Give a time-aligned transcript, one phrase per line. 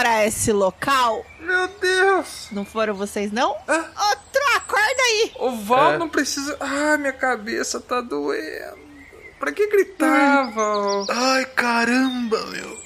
[0.00, 1.26] para esse local?
[1.40, 2.48] Meu Deus!
[2.52, 3.50] Não foram vocês, não?
[3.50, 5.32] Outro, acorda aí!
[5.38, 5.98] O Val É.
[5.98, 6.56] não precisa.
[6.58, 8.78] Ai, minha cabeça tá doendo.
[9.38, 11.04] Pra que gritar, Val?
[11.10, 12.80] Ai, caramba, meu.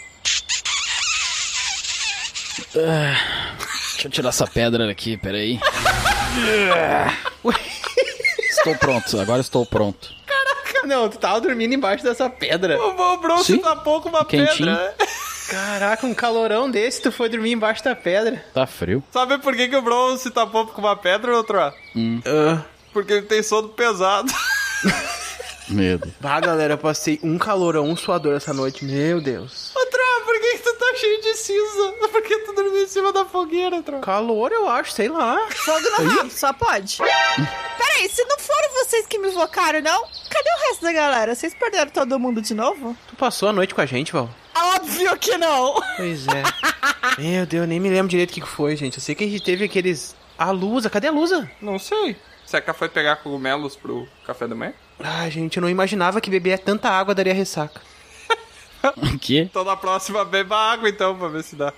[2.72, 5.60] Deixa eu tirar essa pedra daqui, peraí.
[8.50, 10.12] estou pronto, agora estou pronto.
[10.84, 12.78] Não, tu tava dormindo embaixo dessa pedra.
[12.78, 13.58] O Sim.
[13.58, 14.76] tapou com uma Quentinho.
[14.76, 14.94] pedra.
[15.54, 18.44] Caraca, um calorão desse, tu foi dormir embaixo da pedra.
[18.52, 19.04] Tá frio.
[19.12, 21.58] Sabe por que, que o Bron se tapou com uma pedra, outro?
[22.92, 24.32] Porque ele tem sono pesado.
[25.68, 26.00] Deus.
[26.22, 28.84] Ah, galera, eu passei um calorão, um suador essa noite.
[28.84, 29.70] Meu Deus.
[29.74, 31.92] Outro, por que, que tu tá cheio de cinza?
[32.10, 34.00] Por que tu dormiu em cima da fogueira, outro?
[34.00, 35.38] Calor, eu acho, sei lá.
[35.50, 36.98] Fogo no rabo, só pode.
[36.98, 40.02] Peraí, se não foram vocês que me invocaram, não?
[40.28, 41.34] Cadê o resto da galera?
[41.34, 42.96] Vocês perderam todo mundo de novo?
[43.08, 44.28] Tu passou a noite com a gente, Val?
[44.84, 45.82] Óbvio que não!
[45.96, 46.42] Pois é.
[47.18, 48.98] Meu Deus, eu nem me lembro direito o que foi, gente.
[48.98, 50.14] Eu sei que a gente teve aqueles.
[50.36, 51.50] A Lusa, cadê a Lusa?
[51.58, 52.14] Não sei.
[52.44, 54.74] Será que ela foi pegar cogumelos pro café da manhã?
[55.00, 57.80] Ai, gente, eu não imaginava que beber tanta água daria ressaca.
[58.84, 59.48] O quê?
[59.50, 61.72] Então na próxima beba água então, pra ver se dá.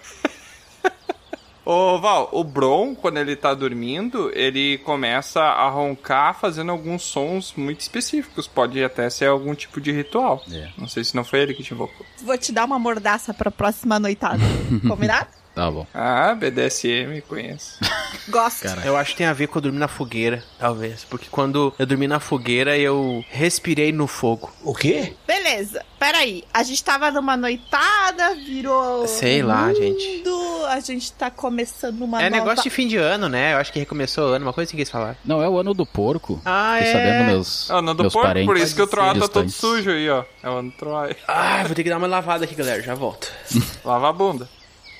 [1.66, 7.54] Ô Val, o Bron, quando ele tá dormindo, ele começa a roncar fazendo alguns sons
[7.56, 8.46] muito específicos.
[8.46, 10.44] Pode até ser algum tipo de ritual.
[10.48, 10.68] É.
[10.78, 12.06] Não sei se não foi ele que te invocou.
[12.22, 14.38] Vou te dar uma mordaça pra próxima noitada.
[14.86, 15.26] Combinado?
[15.56, 15.86] Tá bom.
[15.94, 17.78] Ah, BDSM, conheço.
[18.28, 18.64] Gosto.
[18.64, 18.82] Cara.
[18.84, 21.02] Eu acho que tem a ver com eu dormir na fogueira, talvez.
[21.04, 24.52] Porque quando eu dormi na fogueira, eu respirei no fogo.
[24.62, 25.14] O quê?
[25.26, 26.44] Beleza, peraí.
[26.52, 29.08] A gente tava numa noitada, virou.
[29.08, 30.22] Sei lá, mundo, gente.
[30.66, 32.42] A gente tá começando uma é nova...
[32.42, 33.54] negócio de fim de ano, né?
[33.54, 35.16] Eu acho que recomeçou o ano, uma coisa assim que eles falaram.
[35.24, 36.40] Não, é o ano do porco.
[36.44, 36.92] Ah, Fiquei é?
[36.92, 38.46] sabendo meus, Ah, não do meus porco, parentes.
[38.46, 40.24] por isso que o Troá tá todo sujo aí, ó.
[40.42, 41.08] É o ano do Troá.
[41.26, 42.82] Ah, vou ter que dar uma lavada aqui, galera.
[42.82, 43.30] Já volto.
[43.84, 44.48] Lava a bunda.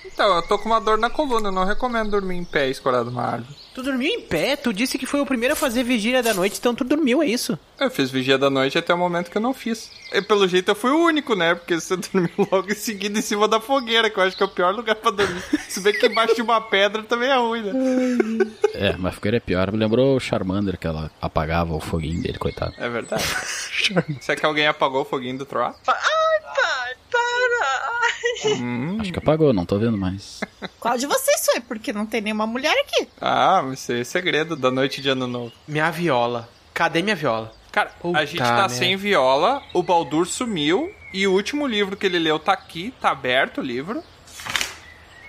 [0.05, 3.11] Então, eu tô com uma dor na coluna, eu não recomendo dormir em pé escorado
[3.11, 3.55] numa árvore.
[3.77, 4.57] Tu dormiu em pé?
[4.57, 7.27] Tu disse que foi o primeiro a fazer vigília da noite, então tu dormiu, é
[7.27, 7.59] isso?
[7.79, 9.91] Eu fiz vigia da noite até o momento que eu não fiz.
[10.11, 11.55] E pelo jeito eu fui o único, né?
[11.55, 14.47] Porque você dormiu logo em seguida em cima da fogueira, que eu acho que é
[14.47, 15.43] o pior lugar pra dormir.
[15.69, 17.73] Se bem que embaixo de uma pedra também é ruim, né?
[18.73, 19.71] É, mas fogueira é pior.
[19.71, 22.75] Me lembrou o Charmander, que ela apagava o foguinho dele, coitado.
[22.79, 23.25] É verdade.
[24.21, 25.75] Será que alguém apagou o foguinho do Troá?
[29.01, 30.41] Acho que apagou, não tô vendo mais.
[30.81, 31.61] Qual de vocês foi?
[31.61, 33.09] Porque não tem nenhuma mulher aqui.
[33.21, 35.53] Ah, mas isso é segredo da noite de ano novo.
[35.67, 36.49] Minha viola.
[36.75, 37.53] Cadê minha viola?
[37.73, 38.69] Cara, Puta a gente tá merda.
[38.71, 43.11] sem viola, o Baldur sumiu, e o último livro que ele leu tá aqui, tá
[43.11, 44.03] aberto o livro.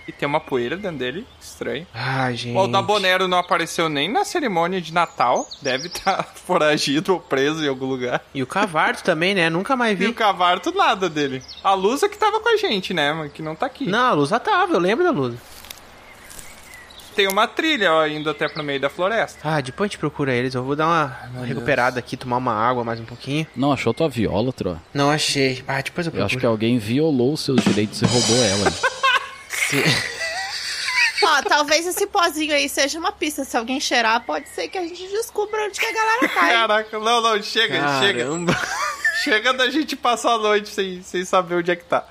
[0.08, 1.86] E tem uma poeira dentro dele, estranho.
[1.92, 2.56] Ai, gente.
[2.56, 5.46] O Aldabonero não apareceu nem na cerimônia de Natal.
[5.60, 8.24] Deve estar foragido ou preso em algum lugar.
[8.34, 9.50] E o Cavarto também, né?
[9.50, 10.14] Nunca mais E o vi.
[10.14, 11.42] Cavarto, nada dele.
[11.62, 13.12] A Lusa que tava com a gente, né?
[13.12, 13.86] Mas que não tá aqui.
[13.86, 15.36] Não, a Lusa tava, eu lembro da Lusa.
[17.14, 19.40] Tem uma trilha, ó, indo até pro meio da floresta.
[19.42, 20.54] Ah, depois a gente procura eles.
[20.54, 23.46] Eu vou dar uma, recuperada aqui, tomar uma água mais um pouquinho.
[23.56, 24.80] Não achou tua viola, Tro?
[24.94, 25.62] Não achei.
[25.68, 26.24] Ah, depois eu Eu procuro.
[26.24, 28.72] acho que alguém violou os seus direitos e roubou ela.
[31.22, 33.44] Ó, talvez esse pozinho aí seja uma pista.
[33.44, 36.48] Se alguém cheirar, pode ser que a gente descubra onde que a galera tá.
[36.48, 38.24] Caraca, não, não, chega, chega.
[38.24, 38.56] Caramba.
[39.24, 42.06] Chega da gente passar a noite sem, sem saber onde é que tá.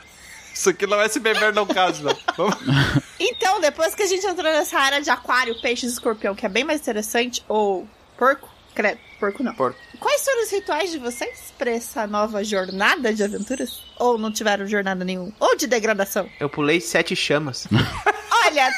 [0.54, 2.18] Isso aqui não é se beber no caso, não.
[2.36, 2.56] Vamos...
[3.20, 6.50] Então, depois que a gente entrou nessa área de aquário, peixes e escorpião, que é
[6.50, 7.88] bem mais interessante, ou
[8.18, 9.54] porco, credo, porco não.
[9.54, 9.80] Porco.
[10.00, 13.82] Quais foram os rituais de vocês pra essa nova jornada de aventuras?
[13.98, 15.32] Ou não tiveram jornada nenhuma?
[15.40, 16.30] Ou de degradação?
[16.40, 17.68] Eu pulei sete chamas.
[18.46, 18.70] Olha,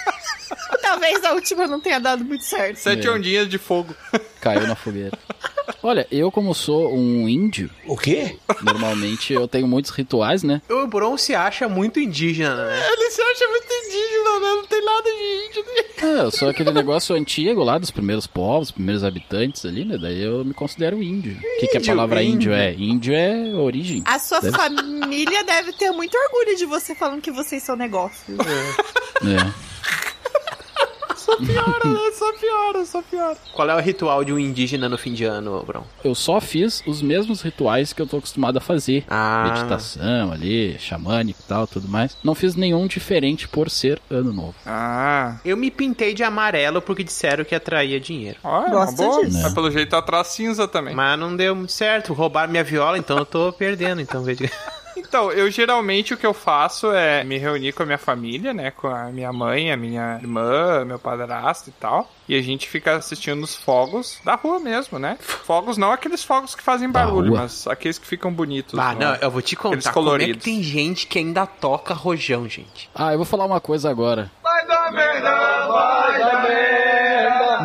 [0.82, 2.78] talvez a última não tenha dado muito certo.
[2.78, 3.12] Sete É.
[3.12, 3.94] ondinhas de fogo.
[4.42, 5.18] Caiu na fogueira.
[5.84, 8.38] Olha, eu como sou um índio, O quê?
[8.64, 10.62] normalmente eu tenho muitos rituais, né?
[10.70, 12.88] o Bron se acha muito indígena, né?
[12.92, 14.48] Ele se acha muito indígena, né?
[14.56, 18.72] Não tem nada de É, eu sou aquele negócio antigo lá dos primeiros povos, dos
[18.76, 19.98] primeiros habitantes ali, né?
[19.98, 21.34] Daí eu me considero índio.
[21.38, 22.54] O que, que a Índio, palavra índio, índio.
[22.54, 22.74] é?
[22.74, 24.02] Índio é origem.
[24.06, 28.36] A sua Deve- família deve ter muito orgulho de você falando que vocês são negócio.
[28.40, 29.69] É.
[31.30, 32.12] Só piora, né?
[32.14, 33.38] Só piora, só piora.
[33.54, 35.84] Qual é o ritual de um indígena no fim de ano, Bron?
[36.04, 39.06] Eu só fiz os mesmos rituais que eu tô acostumado a fazer.
[39.10, 39.50] Ah.
[39.52, 42.18] Meditação ali, xamânico e tal, tudo mais.
[42.24, 44.56] Não fiz nenhum diferente por ser ano novo.
[44.66, 48.38] Ah, Eu me pintei de amarelo porque disseram que atraía dinheiro.
[48.44, 49.26] ó, é uma Gosto boa.
[49.26, 49.42] disso.
[49.42, 50.96] Mas pelo jeito atrás cinza também.
[50.96, 52.14] Mas não deu muito certo.
[52.14, 54.02] Roubaram minha viola, então eu tô perdendo.
[54.02, 54.50] Então, veja.
[55.00, 58.72] Então, eu geralmente o que eu faço é me reunir com a minha família, né?
[58.72, 62.10] Com a minha mãe, a minha irmã, meu padrasto e tal.
[62.28, 65.18] E a gente fica assistindo os fogos da rua mesmo, né?
[65.20, 68.78] Fogos não aqueles fogos que fazem barulho, mas aqueles que ficam bonitos.
[68.78, 69.06] Ah, né?
[69.06, 72.90] não, eu vou te contar como é que tem gente que ainda toca rojão, gente.
[72.94, 74.30] Ah, eu vou falar uma coisa agora.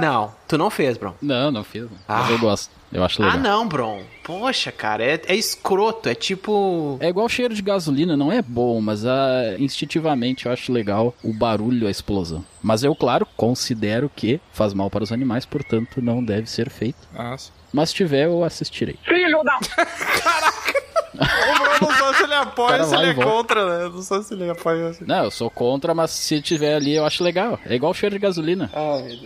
[0.00, 1.14] Não, tu não fez, Bron.
[1.22, 1.84] Não, não fiz.
[2.08, 2.30] Mas Ah.
[2.30, 2.70] eu gosto.
[2.94, 3.37] Eu acho legal.
[3.37, 4.02] Ah, não, Bron.
[4.23, 6.96] Poxa, cara, é, é escroto, é tipo...
[7.00, 11.32] É igual cheiro de gasolina, não é bom, mas ah, instintivamente eu acho legal o
[11.32, 12.44] barulho, a explosão.
[12.62, 17.08] Mas eu, claro, considero que faz mal para os animais, portanto não deve ser feito.
[17.12, 17.50] Nossa.
[17.73, 18.94] Mas se tiver, eu assistirei.
[18.94, 19.11] O
[21.14, 23.31] Bruno não sabe se ele apoia ou se ele é volta.
[23.31, 23.90] contra, né?
[23.93, 25.05] Não sei se ele apoia assim.
[25.06, 27.58] Não, eu sou contra, mas se tiver ali, eu acho legal.
[27.64, 28.70] É igual cheiro de gasolina.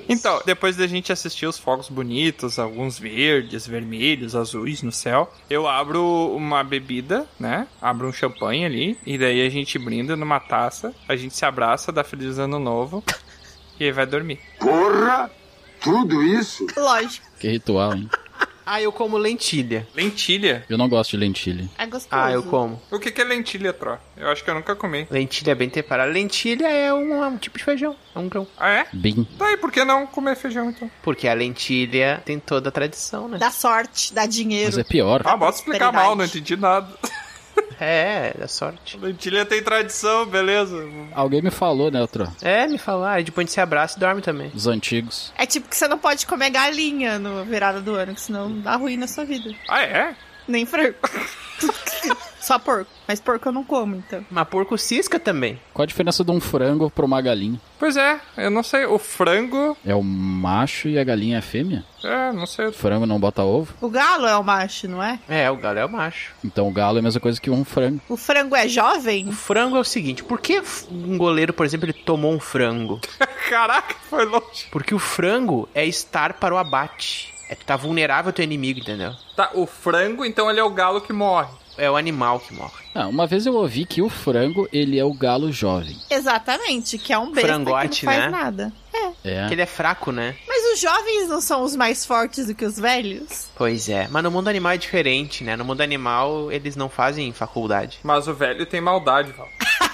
[0.09, 5.67] Então, depois da gente assistir os fogos bonitos, alguns verdes, vermelhos, azuis no céu, eu
[5.67, 7.67] abro uma bebida, né?
[7.81, 11.91] Abro um champanhe ali, e daí a gente brinda numa taça, a gente se abraça,
[11.93, 13.03] dá feliz ano novo,
[13.79, 14.41] e aí vai dormir.
[14.59, 15.31] Porra!
[15.81, 16.67] Tudo isso?
[16.77, 17.25] Lógico.
[17.39, 18.11] Que ritual, hein?
[18.71, 19.89] Ah, eu como lentilha.
[19.95, 20.63] Lentilha?
[20.69, 21.67] Eu não gosto de lentilha.
[21.79, 22.09] É gostoso.
[22.11, 22.79] Ah, eu como.
[22.91, 23.97] O que, que é lentilha, Tro?
[24.15, 25.09] Eu acho que eu nunca comi.
[25.11, 26.13] Lentilha bem temperada.
[26.13, 28.47] Lentilha é um, é um tipo de feijão, é um grão.
[28.59, 28.87] Ah, é?
[28.93, 29.27] Bem.
[29.39, 30.91] Tá, e por que não comer feijão, então?
[31.03, 33.39] Porque a lentilha tem toda a tradição, né?
[33.39, 34.73] Dá sorte, dá dinheiro.
[34.77, 35.23] Mas é pior.
[35.25, 36.89] Ah, bota explicar mal, não entendi nada.
[37.81, 38.97] É, dá sorte.
[38.99, 40.77] lentilha tem tradição, beleza.
[41.13, 42.31] Alguém me falou, né, outro?
[42.43, 44.49] É, me falar, aí depois a gente se abraça e dorme também.
[44.49, 45.33] Dos antigos.
[45.39, 48.75] É tipo que você não pode comer galinha no virada do ano, que senão dá
[48.77, 49.51] ruim na sua vida.
[49.69, 50.17] Ah, é?
[50.47, 50.97] Nem frango.
[52.49, 52.91] Só porco.
[53.07, 54.25] Mas porco eu não como, então.
[54.31, 55.61] Mas porco cisca também.
[55.75, 57.61] Qual a diferença de um frango pra uma galinha?
[57.79, 58.87] Pois é, eu não sei.
[58.87, 59.77] O frango.
[59.85, 61.85] É o macho e a galinha é a fêmea?
[62.03, 62.69] É, não sei.
[62.69, 63.75] O frango não bota ovo?
[63.83, 65.21] O galo é o macho, não é?
[65.29, 66.33] É, o galo é o macho.
[66.43, 68.01] Então o galo é a mesma coisa que um frango.
[68.09, 69.29] O frango é jovem?
[69.29, 72.99] O frango é o seguinte, por que um goleiro, por exemplo, ele tomou um frango?
[73.51, 74.69] Caraca, foi longe.
[74.71, 77.35] Porque o frango é estar para o abate.
[77.51, 79.13] É tu tá vulnerável ao teu inimigo, entendeu?
[79.37, 81.49] Tá, o frango, então ele é o galo que morre.
[81.79, 82.85] É o animal que morre.
[82.95, 85.97] Ah, uma vez eu ouvi que o frango, ele é o galo jovem.
[86.11, 88.31] Exatamente, que é um besta Frangote, que não faz né?
[88.31, 88.73] nada.
[88.93, 89.31] É.
[89.31, 89.41] É.
[89.41, 90.35] Porque ele é fraco, né?
[90.47, 93.49] Mas os jovens não são os mais fortes do que os velhos?
[93.55, 94.09] Pois é.
[94.11, 95.55] Mas no mundo animal é diferente, né?
[95.55, 98.01] No mundo animal, eles não fazem faculdade.
[98.03, 99.49] Mas o velho tem maldade, Val.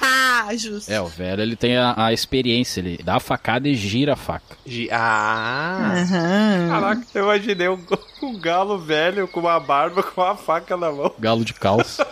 [0.07, 0.93] Ah, justo.
[0.93, 4.17] É, o velho, ele tem a, a experiência, ele dá a facada e gira a
[4.17, 4.57] faca.
[4.67, 5.93] Gi- Ah!
[5.97, 6.69] Aham.
[6.69, 7.79] Caraca, eu imaginei um,
[8.23, 11.15] um galo velho com uma barba, com uma faca na mão.
[11.19, 12.07] Galo de calça.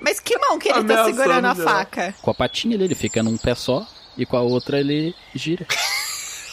[0.00, 1.74] Mas que mão que ele tá Ameaçando segurando a geral.
[1.74, 2.14] faca?
[2.22, 3.86] com a patinha dele, ele fica num pé só
[4.16, 5.66] e com a outra ele gira.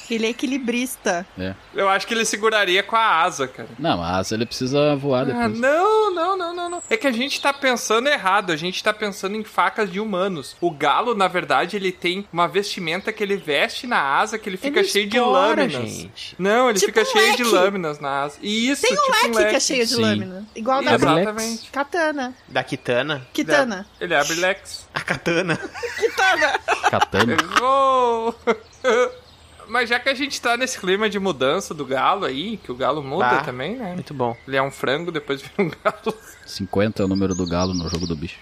[0.10, 1.26] Ele é equilibrista.
[1.38, 1.54] É.
[1.74, 3.70] Eu acho que ele seguraria com a asa, cara.
[3.80, 5.60] Não, a asa ele precisa voar Ah, depois.
[5.60, 6.84] não, não, não, não, não.
[6.90, 8.52] É que a gente tá pensando errado.
[8.52, 10.56] A gente tá pensando em facas de humanos.
[10.62, 14.58] O galo, na verdade, ele tem uma vestimenta que ele veste na asa que ele
[14.58, 15.90] fica Ele cheio de explora, lâminas.
[15.90, 16.36] gente.
[16.38, 17.56] Não, ele Tipo fica um cheio de leque.
[17.56, 18.38] lâminas na asa.
[18.42, 20.02] Isso, Tem um tipo leque, que é cheio de Sim.
[20.02, 20.46] lâmina.
[20.56, 21.70] Igual da Exatamente.
[21.72, 22.34] katana.
[22.48, 23.28] Da Kitana?
[23.34, 23.86] Kitana.
[24.00, 24.88] Ele abre lex.
[24.94, 25.60] A katana.
[26.00, 26.60] Kitana.
[26.90, 27.34] Katana.
[27.34, 28.36] Errou!
[29.68, 32.76] Mas já que a gente tá nesse clima de mudança do galo aí, que o
[32.76, 33.42] galo muda Bah.
[33.44, 33.94] também, né?
[33.94, 34.36] Muito bom.
[34.48, 36.18] Ele é um frango, depois vira um galo.
[36.46, 38.38] 50 é o número do galo no jogo do bicho.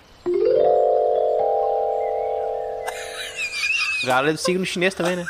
[4.05, 5.25] Galo é do signo chinês também, né?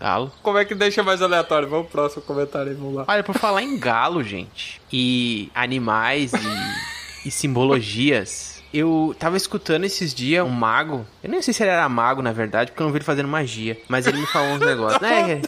[0.00, 0.32] Galo.
[0.42, 1.68] Como é que deixa mais aleatório?
[1.68, 3.04] Vamos pro próximo comentário aí, vamos lá.
[3.06, 10.14] Olha, por falar em galo, gente, e animais e, e simbologias, eu tava escutando esses
[10.14, 11.06] dias um mago.
[11.22, 13.28] Eu nem sei se ele era mago, na verdade, porque eu não vi ele fazendo
[13.28, 13.78] magia.
[13.88, 15.00] Mas ele me falou uns negócios.
[15.00, 15.40] né?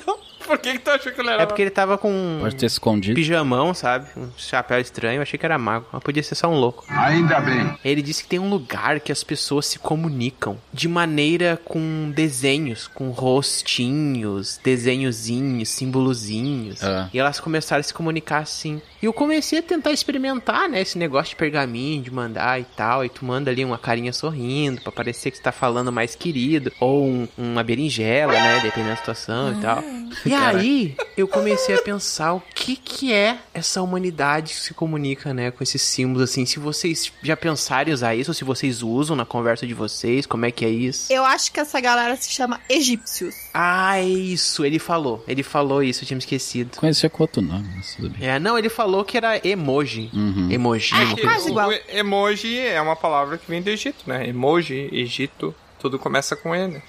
[0.47, 2.57] Por que, que tu achou que ele era É porque ele tava com um Pode
[2.57, 3.15] ter escondido.
[3.15, 4.09] pijamão, sabe?
[4.15, 5.17] Um chapéu estranho.
[5.17, 5.87] Eu achei que era mago.
[5.91, 6.85] Mas podia ser só um louco.
[6.87, 7.75] Ainda bem.
[7.83, 12.87] Ele disse que tem um lugar que as pessoas se comunicam de maneira com desenhos,
[12.87, 16.83] com rostinhos, desenhozinhos, símbolozinhos.
[16.83, 17.09] Ah.
[17.13, 18.83] E elas começaram a se comunicar assim.
[19.05, 23.05] E eu comecei a tentar experimentar, né, esse negócio de pergaminho, de mandar e tal.
[23.05, 26.73] E tu manda ali uma carinha sorrindo pra parecer que você tá falando mais querido.
[26.81, 29.85] Ou um- uma berinjela, né, dependendo da situação e tal.
[30.25, 35.35] E aí, eu comecei a pensar o que que é essa humanidade que se comunica,
[35.35, 36.47] né, com esses símbolos assim.
[36.47, 40.25] Se vocês já pensaram em usar isso, ou se vocês usam na conversa de vocês,
[40.25, 41.13] como é que é isso?
[41.13, 43.35] Eu acho que essa galera se chama egípcios.
[43.53, 45.23] Ah, é isso, ele falou.
[45.29, 46.77] Ele falou isso, eu tinha me esquecido.
[46.79, 48.27] Conhecia com outro nome, mas tudo bem.
[48.27, 50.11] É, não, ele falou que era emoji.
[50.13, 50.51] Uhum.
[50.51, 51.71] Emoji, é coisa quase igual.
[51.71, 54.29] O emoji é uma palavra que vem do Egito, né?
[54.29, 56.83] Emoji, Egito, Tudo começa com ele.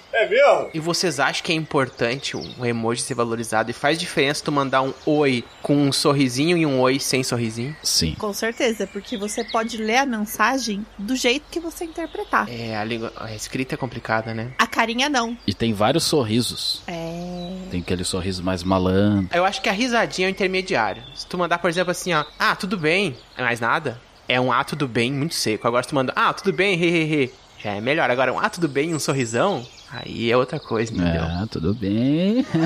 [0.72, 3.70] E vocês acham que é importante um emoji ser valorizado?
[3.70, 7.76] E faz diferença tu mandar um oi com um sorrisinho e um oi sem sorrisinho?
[7.82, 8.14] Sim.
[8.14, 12.48] Com certeza, porque você pode ler a mensagem do jeito que você interpretar.
[12.50, 14.52] É, a, língua, a escrita é complicada, né?
[14.56, 15.36] A carinha não.
[15.46, 16.80] E tem vários sorrisos.
[16.86, 17.52] É.
[17.70, 19.28] Tem aquele sorriso mais malandro.
[19.36, 21.02] Eu acho que a risadinha é o intermediário.
[21.14, 24.50] Se tu mandar, por exemplo, assim, ó, ah, tudo bem, é mais nada, é um
[24.50, 25.68] ah, tudo bem muito seco.
[25.68, 27.30] Agora tu manda, ah, tudo bem, he, he, he,
[27.62, 28.10] já é melhor.
[28.10, 31.22] Agora um ah, tudo bem, um sorrisão, aí é outra coisa, entendeu?
[31.22, 32.44] É, tudo bem.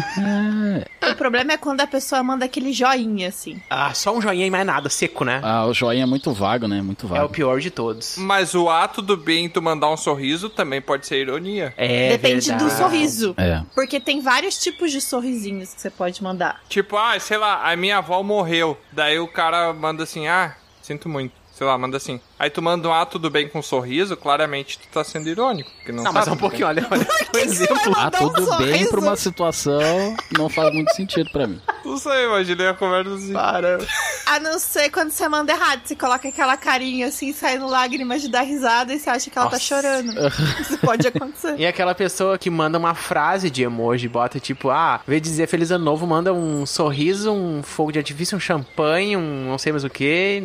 [1.11, 3.61] O problema é quando a pessoa manda aquele joinha, assim.
[3.68, 5.40] Ah, só um joinha e mais nada, seco, né?
[5.42, 6.80] ah, o joinha é muito vago, né?
[6.80, 7.28] Muito É o vago.
[7.30, 8.16] pior de todos.
[8.16, 11.75] Mas o ato do bem tu mandar um sorriso também pode ser ironia.
[11.76, 12.78] É Depende do verdade.
[12.78, 13.35] sorriso.
[13.37, 13.62] É.
[13.75, 16.61] Porque tem vários tipos de sorrisinhos que você pode mandar.
[16.68, 18.78] Tipo, ah, sei lá, a minha avó morreu.
[18.92, 21.32] Daí o cara manda assim, ah, sinto muito.
[21.52, 22.20] Sei lá, manda assim.
[22.40, 25.70] Aí tu manda um ah, tudo bem com um sorriso, claramente tu tá sendo irônico.
[25.76, 27.04] Porque não, Não, mas tá é um tudo pouquinho, olha, olha.
[27.30, 27.92] Por exemplo.
[27.94, 31.61] Ah, Mandar um tudo bem pra uma situação não faz muito sentido pra mim.
[31.85, 33.32] Não sei, imaginei a conversa assim.
[33.32, 33.78] Para.
[34.26, 35.80] A não ser quando você manda errado.
[35.85, 39.49] Você coloca aquela carinha assim, saindo lágrimas de dar risada e você acha que ela
[39.49, 39.64] tá Nossa.
[39.64, 40.12] chorando.
[40.61, 41.59] Isso pode acontecer.
[41.59, 45.30] E aquela pessoa que manda uma frase de emoji, bota tipo, ah, em vez de
[45.30, 49.59] dizer feliz ano novo, manda um sorriso, um fogo de artifício, um champanhe, um não
[49.59, 50.42] sei mais o que.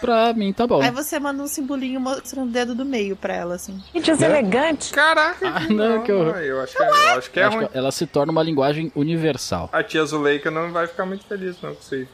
[0.00, 0.80] Pra mim tá bom.
[0.80, 3.80] Aí você manda um simbolinho mostrando o dedo do meio pra ela, assim.
[4.92, 6.36] Caraca, Ah, não, que horror.
[6.38, 7.66] eu acho que, é, eu acho que é Eu acho ruim.
[7.68, 9.68] que ela se torna uma linguagem universal.
[9.72, 12.06] A tia Zuleika não vai ficar muito feliz, não, com isso aí.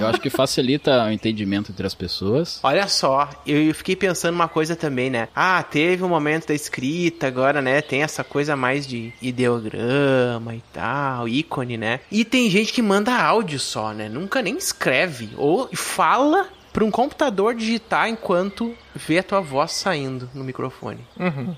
[0.00, 2.60] Eu acho que facilita o entendimento entre as pessoas.
[2.62, 5.28] Olha só, eu fiquei pensando uma coisa também, né?
[5.34, 7.80] Ah, teve um momento da escrita, agora, né?
[7.82, 12.00] Tem essa coisa mais de ideograma e tal, ícone, né?
[12.10, 14.08] E tem gente que manda áudio só, né?
[14.08, 15.30] Nunca nem escreve.
[15.36, 21.04] Ou fala pra um computador digitar enquanto vê a tua voz saindo no microfone.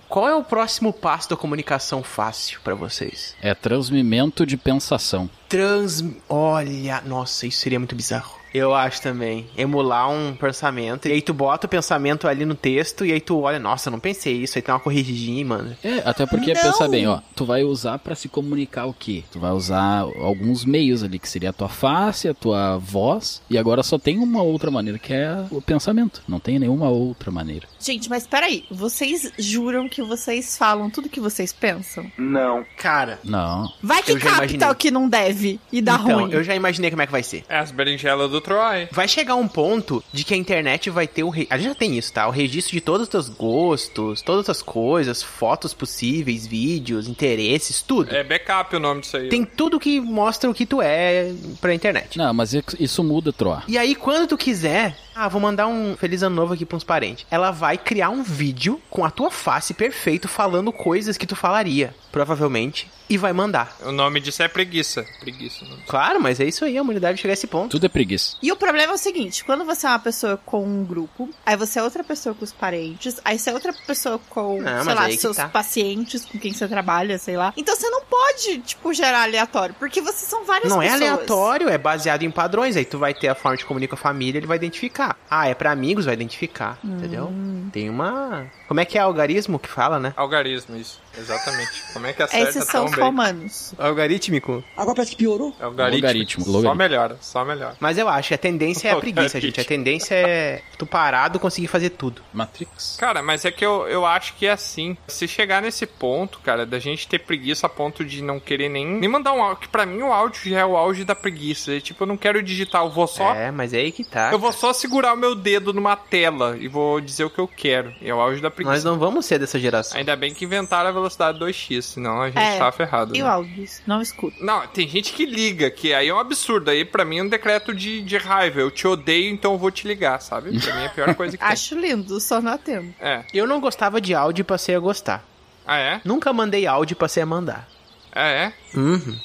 [0.08, 3.36] Qual é o próximo passo da comunicação fácil pra vocês?
[3.40, 5.28] É transmimento de pensação.
[5.52, 6.02] Trans...
[6.30, 8.40] Olha, nossa, isso seria muito bizarro.
[8.54, 9.46] Eu acho também.
[9.56, 11.08] Emular um pensamento.
[11.08, 13.92] E aí tu bota o pensamento ali no texto e aí tu olha, nossa, eu
[13.92, 14.58] não pensei isso.
[14.58, 15.78] Aí tem uma corrigidinha e manda.
[15.82, 16.60] É, até porque, Não.
[16.60, 19.24] pensa bem, ó, tu vai usar pra se comunicar o quê?
[19.32, 23.56] Tu vai usar alguns meios ali, que seria a tua face, a tua voz, e
[23.56, 26.22] agora só tem uma outra maneira, que é o pensamento.
[26.28, 27.66] Não tem nenhuma outra maneira.
[27.80, 28.64] Gente, mas peraí.
[28.70, 32.04] Vocês juram que vocês falam tudo que vocês pensam?
[32.18, 32.66] Não.
[32.76, 33.72] Cara, Não.
[33.82, 35.41] Vai que capta o que não deve
[35.72, 36.32] e dá então, ruim.
[36.32, 37.44] eu já imaginei como é que vai ser.
[37.48, 38.88] É as berinjelas do Troy.
[38.90, 41.30] Vai chegar um ponto de que a internet vai ter o.
[41.30, 41.46] Re...
[41.50, 42.26] A gente já tem isso, tá?
[42.26, 48.14] O registro de todos os teus gostos, todas as coisas, fotos possíveis, vídeos, interesses, tudo.
[48.14, 49.28] É backup o nome disso aí.
[49.28, 52.18] Tem tudo que mostra o que tu é pra internet.
[52.18, 53.62] Não, mas isso muda, Troa.
[53.68, 56.84] E aí, quando tu quiser, ah, vou mandar um feliz ano novo aqui pra uns
[56.84, 57.26] parentes.
[57.30, 61.94] Ela vai criar um vídeo com a tua face perfeito falando coisas que tu falaria,
[62.10, 63.76] provavelmente, e vai mandar.
[63.84, 65.04] O nome disso é preguiça.
[65.20, 65.66] Preguiça.
[65.86, 67.72] Claro, mas é isso aí, a humanidade chega a esse ponto.
[67.72, 68.36] Tudo é preguiça.
[68.42, 71.56] E o problema é o seguinte: quando você é uma pessoa com um grupo, aí
[71.56, 74.94] você é outra pessoa com os parentes, aí você é outra pessoa com, Não, sei
[74.94, 75.48] lá, seus tá.
[75.48, 77.52] pacientes com quem você trabalha, sei lá.
[77.56, 81.02] Então você não pode, tipo, gerar aleatório, porque vocês são várias Não é pessoas.
[81.10, 82.76] aleatório, é baseado em padrões.
[82.76, 85.01] Aí tu vai ter a forma de comunicar com a família, ele vai identificar.
[85.30, 86.78] Ah, é pra amigos, vai identificar.
[86.84, 87.32] Entendeu?
[87.72, 88.46] Tem uma.
[88.68, 90.12] Como é que é algarismo que fala, né?
[90.16, 91.00] Algarismo, isso.
[91.16, 91.82] Exatamente.
[91.92, 93.74] Como é que acerta Esses são os romanos.
[93.78, 94.64] Algarítmico.
[94.76, 95.54] Agora parece que piorou.
[95.60, 96.00] Algarismo.
[96.00, 96.74] Logaritmo, Só logaritmo.
[96.78, 97.76] melhora, só melhora.
[97.80, 99.60] Mas eu acho que a tendência é a preguiça, gente.
[99.60, 102.22] A tendência é tu parado conseguir fazer tudo.
[102.32, 102.96] Matrix.
[102.98, 104.96] Cara, mas é que eu, eu acho que é assim.
[105.06, 108.86] Se chegar nesse ponto, cara, da gente ter preguiça a ponto de não querer nem,
[108.86, 111.74] nem mandar um áudio, que pra mim o áudio já é o auge da preguiça.
[111.74, 113.34] É, tipo, eu não quero digitar, eu vou só.
[113.34, 114.30] É, mas é aí que tá.
[114.32, 117.48] Eu vou só segurar o meu dedo numa tela e vou dizer o que eu
[117.48, 117.94] quero.
[118.02, 118.74] É o auge da preguiça.
[118.74, 119.96] Nós não vamos ser dessa geração.
[119.98, 123.14] Ainda bem que inventaram a velocidade 2x, senão a gente É, tá ferrado.
[123.16, 123.24] E né?
[123.24, 123.80] o áudios?
[123.86, 124.36] Não escuto.
[124.44, 126.70] Não, tem gente que liga, que aí é um absurdo.
[126.70, 128.60] Aí pra mim é um decreto de, de raiva.
[128.60, 130.58] Eu te odeio, então eu vou te ligar, sabe?
[130.60, 131.52] Pra mim é a pior coisa que tem.
[131.52, 132.94] Acho lindo, só não atendo.
[133.00, 133.24] É.
[133.32, 135.24] Eu não gostava de áudio e passei a gostar.
[135.66, 136.00] Ah, é?
[136.04, 137.68] Nunca mandei áudio e passei a mandar.
[138.14, 138.52] Ah, é?
[138.74, 139.16] Uhum.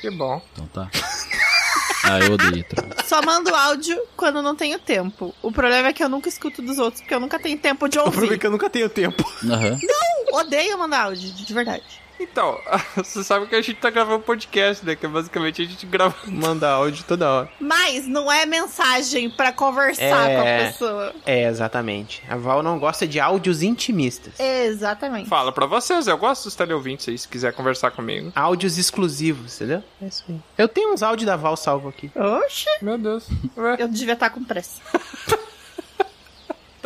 [0.00, 0.42] Que bom.
[0.52, 0.90] Então tá.
[2.10, 2.64] Ah, eu odeio.
[3.04, 5.34] Só mando áudio quando não tenho tempo.
[5.42, 7.98] O problema é que eu nunca escuto dos outros, porque eu nunca tenho tempo de
[7.98, 8.38] O problema é ouvir.
[8.38, 9.24] que eu nunca tenho tempo.
[9.44, 9.78] Aham.
[10.32, 11.84] Odeio mandar áudio, de verdade.
[12.20, 12.60] Então,
[12.96, 14.96] você sabe que a gente tá gravando podcast, né?
[14.96, 16.14] Que basicamente a gente grava.
[16.26, 17.48] Manda áudio toda hora.
[17.60, 20.34] Mas não é mensagem pra conversar É.
[20.34, 21.14] com a pessoa.
[21.24, 22.22] É, exatamente.
[22.28, 24.34] A Val não gosta de áudios intimistas.
[24.38, 25.28] Exatamente.
[25.28, 28.32] Fala pra vocês, eu gosto dos teleouvintes aí, se quiser conversar comigo.
[28.34, 29.82] Áudios exclusivos, entendeu?
[30.02, 30.40] É isso aí.
[30.56, 32.10] Eu tenho uns áudios da Val salvo aqui.
[32.14, 33.26] Oxe, Meu Deus.
[33.56, 33.76] Ué.
[33.78, 34.80] eu devia estar com pressa.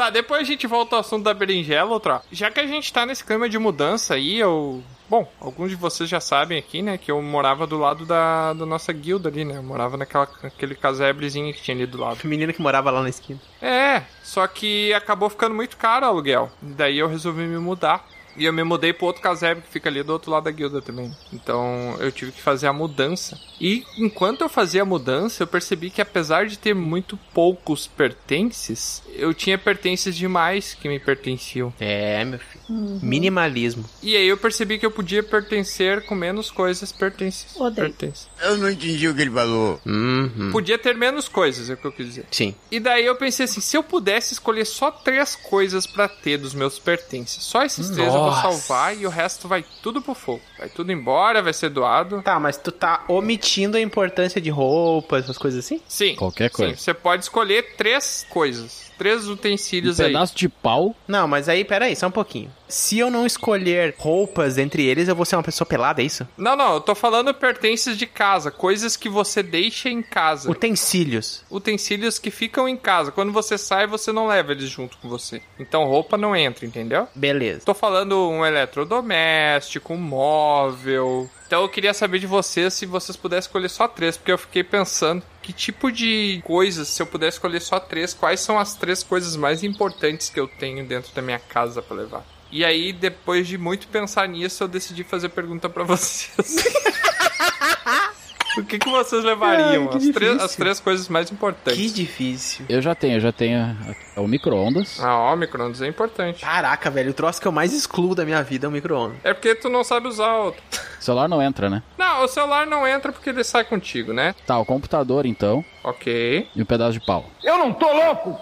[0.03, 2.23] Tá, depois a gente volta ao assunto da berinjela, outra.
[2.33, 4.83] Já que a gente tá nesse clima de mudança aí, eu.
[5.09, 8.67] Bom, alguns de vocês já sabem aqui, né, que eu morava do lado da, da
[8.67, 9.59] nossa guilda ali, né?
[9.59, 12.19] Eu morava naquela, naquele casebrezinho que tinha ali do lado.
[12.25, 13.39] Menina que morava lá na esquina.
[13.61, 16.51] É, só que acabou ficando muito caro o aluguel.
[16.61, 18.05] Daí eu resolvi me mudar.
[18.37, 20.81] E eu me mudei pro outro casebre que fica ali do outro lado da guilda
[20.81, 21.15] também.
[21.33, 23.39] Então eu tive que fazer a mudança.
[23.61, 29.03] E enquanto eu fazia a mudança, eu percebi que apesar de ter muito poucos pertences,
[29.15, 31.73] eu tinha pertences demais que me pertenciam.
[31.79, 32.62] É, meu filho.
[33.03, 33.85] Minimalismo.
[34.03, 37.57] E aí eu percebi que eu podia pertencer com menos coisas pertences.
[37.57, 37.95] Odeio.
[38.41, 39.81] Eu não entendi o que ele falou.
[39.85, 40.51] Uhum.
[40.51, 42.27] Podia ter menos coisas, é o que eu quis dizer.
[42.31, 42.55] Sim.
[42.71, 46.55] E daí eu pensei assim, se eu pudesse escolher só três coisas pra ter dos
[46.55, 48.43] meus pertences, só esses três eu vou Nossa.
[48.43, 50.43] salvar e o resto vai tudo pro fogo.
[50.59, 52.23] Vai tudo embora, vai ser doado.
[52.23, 55.81] Tá, mas tu tá omitindo a importância de roupas, essas coisas assim?
[55.87, 56.15] Sim.
[56.17, 56.75] Qualquer coisa.
[56.75, 60.07] Sim, você pode escolher três coisas, três Um utensílios aí.
[60.13, 60.95] pedaço de pau.
[61.09, 62.53] Não, mas aí, peraí, só um pouquinho.
[62.69, 66.27] Se eu não escolher roupas entre eles, eu vou ser uma pessoa pelada, é isso?
[66.39, 70.49] Não, não, eu tô falando pertences de casa, coisas que você deixa em casa.
[70.49, 71.45] Utensílios.
[71.51, 73.11] Utensílios que ficam em casa.
[73.11, 75.43] Quando você sai, você não leva eles junto com você.
[75.59, 77.09] Então roupa não entra, entendeu?
[77.15, 77.63] Beleza.
[77.65, 81.29] Tô falando um eletrodoméstico, um móvel.
[81.47, 84.65] Então eu queria saber de vocês se vocês pudessem escolher só três, porque eu fiquei
[84.65, 89.03] pensando que tipo de coisas, se eu pudesse escolher só três, quais são as três
[89.03, 92.25] coisas mais importantes que eu tenho dentro da minha casa pra levar.
[92.51, 96.57] E aí, depois de muito pensar nisso, eu decidi fazer pergunta pra vocês.
[98.59, 99.85] o que, que vocês levariam?
[99.85, 101.81] Ai, que as, três, as três coisas mais importantes.
[101.81, 102.65] Que difícil.
[102.69, 103.77] Eu já tenho, eu já tenho
[104.17, 104.99] a- o micro-ondas.
[105.01, 106.41] Ah, ó, micro-ondas é importante.
[106.43, 109.19] Caraca, velho, o troço que eu mais excluo da minha vida é o micro-ondas.
[109.25, 110.63] É porque tu não sabe usar outro.
[111.03, 111.83] O celular não entra, né?
[111.99, 114.37] Não, o celular não entra porque ele sai contigo, né?
[114.47, 116.49] Tá, o computador então Ok.
[116.55, 117.27] e um pedaço de pau.
[117.43, 118.39] Eu não tô louco!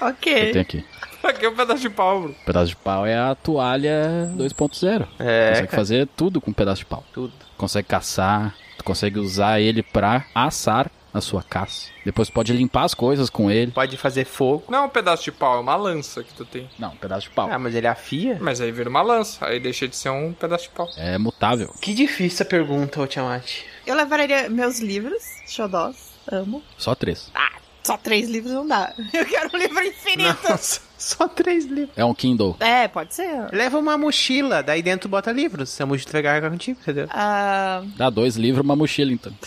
[0.00, 0.50] Eu Ok.
[0.52, 0.84] tenho aqui.
[1.22, 2.30] Aqui é um pedaço de pau, bro.
[2.32, 5.06] O pedaço de pau é a toalha 2.0.
[5.18, 5.80] É, Consegue cara.
[5.82, 7.02] fazer tudo com um pedaço de pau.
[7.14, 7.32] Tudo.
[7.56, 11.90] Consegue caçar, tu consegue usar ele pra assar a sua caça.
[12.04, 13.70] Depois pode limpar as coisas com ele.
[13.70, 14.64] Pode fazer fogo.
[14.68, 16.68] Não é um pedaço de pau, é uma lança que tu tem.
[16.76, 17.48] Não, um pedaço de pau.
[17.50, 18.36] Ah, mas ele afia?
[18.40, 20.88] Mas aí vira uma lança, aí deixa de ser um pedaço de pau.
[20.96, 21.72] É mutável.
[21.80, 23.62] Que difícil essa pergunta, ô Tiamat.
[23.86, 26.62] Eu levaria meus livros, xodós, amo.
[26.76, 27.30] Só três.
[27.34, 27.52] Ah,
[27.84, 28.92] só três livros não dá.
[29.12, 30.38] Eu quero um livro infinito.
[30.48, 31.96] Nossa, só três livros.
[31.96, 32.56] É um Kindle.
[32.60, 33.48] É, pode ser.
[33.52, 35.70] Leva uma mochila, daí dentro bota livros.
[35.70, 37.06] Se a mochila vai carregar contigo, entendeu?
[37.10, 39.32] Ah, Dá dois livros, uma mochila então.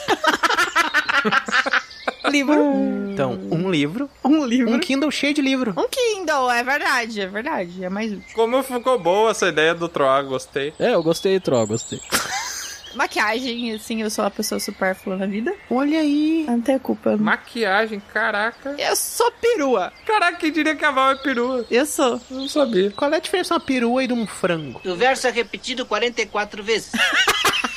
[2.29, 3.09] livro.
[3.11, 4.73] Então, um livro, Um livro.
[4.73, 5.73] um Kindle cheio de livro.
[5.77, 7.83] Um Kindle, é verdade, é verdade.
[7.83, 8.23] É mais útil.
[8.35, 10.73] Como ficou boa essa ideia do Troá, gostei.
[10.77, 11.99] É, eu gostei, Tro, gostei.
[12.95, 15.53] Maquiagem, assim, eu sou uma pessoa supérflua na vida.
[15.69, 16.45] Olha aí.
[16.47, 17.15] Não tenho culpa.
[17.17, 18.75] Maquiagem, caraca.
[18.77, 19.91] Eu sou perua.
[20.05, 21.65] Caraca, quem diria que a Val é perua?
[21.69, 22.19] Eu sou.
[22.29, 22.91] Eu não sabia.
[22.91, 24.81] Qual é a diferença de uma perua e de um frango?
[24.85, 26.91] O verso é repetido 44 vezes.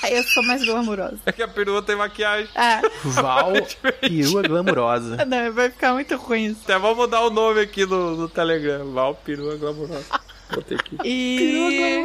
[0.08, 1.18] Eu sou mais glamurosa.
[1.26, 2.48] É que a perua tem maquiagem.
[2.54, 3.52] Ah, Val,
[4.00, 5.24] perua glamurosa.
[5.26, 6.60] não, vai ficar muito ruim isso.
[6.64, 8.90] Até vamos mudar o nome aqui no, no Telegram.
[8.92, 10.06] Val, perua glamurosa.
[10.54, 10.96] Botei aqui.
[11.04, 12.04] E.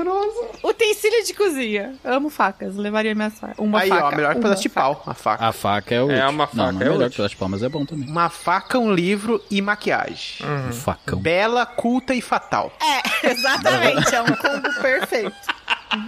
[0.91, 1.95] Utensílio de cozinha.
[2.03, 2.75] Amo facas.
[2.75, 3.57] Levaria minhas facas.
[3.59, 4.05] Uma Aí, faca.
[4.05, 5.45] ó, melhor pedaço de pau, a faca.
[5.45, 6.11] A faca é o.
[6.11, 7.85] É, uma Não, faca não é é melhor que pedaço de pau, mas é bom
[7.85, 8.09] também.
[8.09, 10.45] Uma faca, um livro e maquiagem.
[10.69, 11.19] Um facão.
[11.19, 12.71] Bela, culta e fatal.
[12.81, 14.13] É, exatamente.
[14.15, 15.33] É um combo perfeito.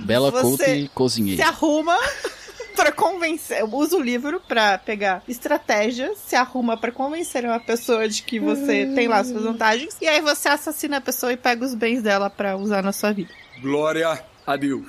[0.02, 1.48] Bela Você culta e Se cozinheira.
[1.48, 1.98] arruma
[2.76, 3.60] pra convencer.
[3.62, 8.40] Eu uso o livro pra pegar estratégias, se arruma pra convencer uma pessoa de que
[8.40, 9.96] você tem lá suas vantagens.
[10.02, 13.12] E aí você assassina a pessoa e pega os bens dela pra usar na sua
[13.12, 13.34] vida.
[13.62, 14.88] Glória a Deus.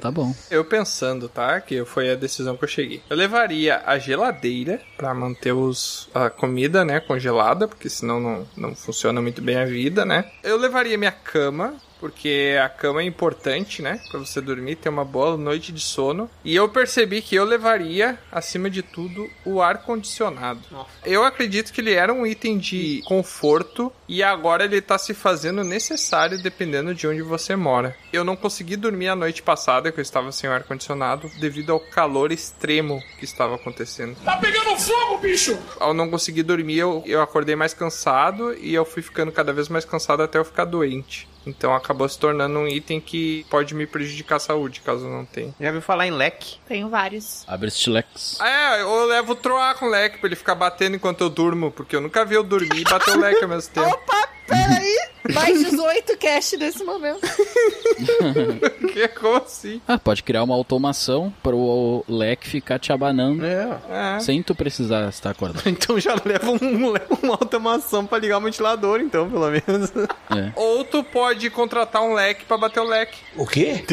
[0.00, 0.32] Tá bom.
[0.48, 1.60] Eu pensando, tá?
[1.60, 3.02] Que foi a decisão que eu cheguei.
[3.10, 8.74] Eu levaria a geladeira pra manter os, a comida, né, congelada, porque senão não, não
[8.76, 10.30] funciona muito bem a vida, né?
[10.44, 14.00] Eu levaria minha cama, porque a cama é importante, né?
[14.10, 16.28] Pra você dormir, ter uma boa noite de sono.
[16.42, 20.60] E eu percebi que eu levaria, acima de tudo, o ar-condicionado.
[21.04, 25.62] Eu acredito que ele era um item de conforto e agora ele tá se fazendo
[25.62, 27.94] necessário dependendo de onde você mora.
[28.12, 31.80] Eu não consegui dormir a noite passada, que eu estava sem o ar-condicionado, devido ao
[31.80, 34.16] calor extremo que estava acontecendo.
[34.24, 35.58] Tá pegando fogo, bicho!
[35.78, 39.68] Ao não conseguir dormir, eu, eu acordei mais cansado e eu fui ficando cada vez
[39.68, 41.28] mais cansado até eu ficar doente.
[41.46, 45.54] Então acabou se tornando um item que pode me prejudicar a saúde, caso não tenha.
[45.58, 46.58] Já ouviu falar em leque?
[46.68, 47.44] Tenho vários.
[47.48, 48.36] Abre estilex.
[48.40, 51.30] Ah, é, eu levo o troar com o leque pra ele ficar batendo enquanto eu
[51.30, 53.88] durmo, porque eu nunca vi eu dormir e bater o leque ao mesmo tempo.
[53.88, 55.10] Opa, peraí!
[55.34, 57.20] Mais 18 cash nesse momento.
[58.92, 59.80] que como assim?
[59.86, 63.78] Ah, pode criar uma automação pro leque ficar te abanando É.
[64.16, 64.20] É.
[64.20, 65.62] sem tu precisar estar acordado.
[65.70, 69.90] Então já leva um, uma automação pra ligar o ventilador, então, pelo menos.
[70.30, 70.52] É.
[70.56, 73.18] Ou tu pode contratar um leque pra bater o leque.
[73.36, 73.84] O quê?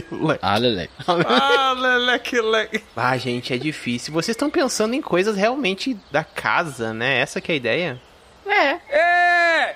[0.42, 0.94] Ah, Leleque.
[1.08, 2.84] Ah, le- leque, leque.
[2.96, 4.14] Ah, gente, é difícil.
[4.14, 7.20] Vocês estão pensando em coisas realmente da casa, né?
[7.20, 8.02] Essa que é a ideia.
[8.46, 8.80] É.
[8.90, 9.76] É!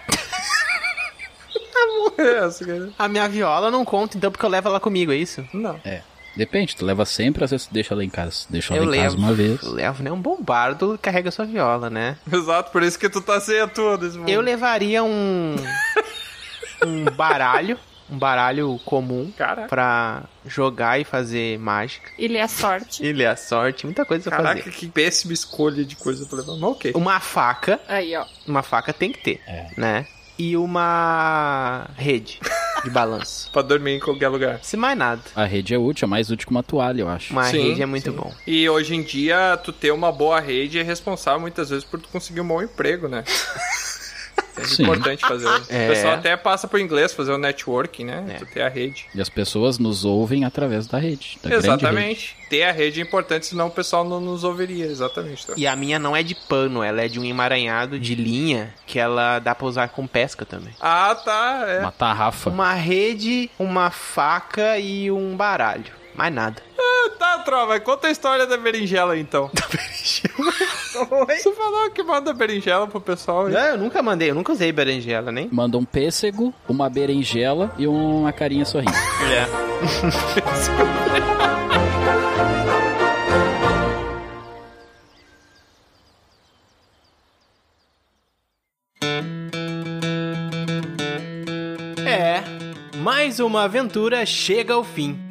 [2.18, 2.90] É essa, cara.
[3.00, 5.44] A minha viola não conta, então, porque eu levo ela comigo, é isso?
[5.54, 5.80] Não.
[5.84, 6.02] É.
[6.36, 8.46] Depende, tu leva sempre, às vezes tu deixa ela em casa.
[8.50, 9.18] Deixa ela eu em casa levo.
[9.28, 9.62] uma vez.
[9.64, 10.12] Eu levo, né?
[10.12, 12.16] Um bombardo carrega sua viola, né?
[12.32, 14.30] Exato, por isso que tu tá sem a tua nesse momento.
[14.34, 15.56] Eu levaria um.
[16.86, 17.78] um baralho.
[18.10, 19.70] Um baralho comum Caraca.
[19.70, 22.10] pra jogar e fazer mágica.
[22.20, 23.06] Ele é sorte.
[23.06, 24.72] Ele é a sorte, muita coisa pra Caraca, fazer.
[24.76, 26.54] que péssima escolha de coisa pra levar.
[26.54, 26.92] Mas ok.
[26.94, 27.80] Uma faca.
[27.88, 28.26] Aí, ó.
[28.46, 29.68] Uma faca tem que ter, É.
[29.78, 30.06] né?
[30.44, 32.40] E uma rede
[32.84, 33.48] de balanço.
[33.54, 34.60] Pra dormir em qualquer lugar.
[34.64, 35.22] Se mais nada.
[35.36, 37.32] A rede é útil, é mais útil que uma toalha, eu acho.
[37.32, 38.18] Uma Sim, rede é muito sim.
[38.18, 38.34] bom.
[38.48, 42.10] E hoje em dia, tu ter uma boa rede é responsável muitas vezes por tu
[42.10, 43.24] conseguir um bom emprego, né?
[44.58, 44.84] É Sim.
[44.84, 45.48] importante fazer.
[45.70, 45.86] É.
[45.86, 48.26] O pessoal até passa por inglês, fazer o networking, né?
[48.30, 48.34] É.
[48.36, 49.08] Tu ter a rede.
[49.14, 51.38] E as pessoas nos ouvem através da rede.
[51.42, 51.84] Da grande rede.
[51.84, 52.38] Exatamente.
[52.50, 54.86] Ter a rede é importante, senão o pessoal não nos ouviria.
[54.86, 55.48] Exatamente.
[55.48, 55.54] Tá?
[55.56, 59.00] E a minha não é de pano, ela é de um emaranhado de linha que
[59.00, 60.74] ela dá pra usar com pesca também.
[60.80, 61.66] Ah, tá.
[61.68, 61.80] É.
[61.80, 62.50] Uma tarrafa.
[62.50, 66.02] Uma rede, uma faca e um baralho.
[66.14, 66.62] Mais nada.
[67.42, 69.50] Trova, conta a história da berinjela então.
[69.54, 70.52] Da berinjela?
[71.28, 73.50] Você falou que manda berinjela pro pessoal.
[73.50, 75.50] Não, eu nunca mandei, eu nunca usei berinjela, nem.
[75.52, 78.92] Manda um pêssego, uma berinjela e uma carinha sorrindo.
[78.92, 79.72] É.
[92.04, 92.44] É,
[92.98, 95.31] mais uma aventura chega ao fim.